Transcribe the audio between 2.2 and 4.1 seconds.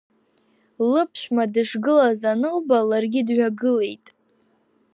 анылба, ларгьы дҩагылеит.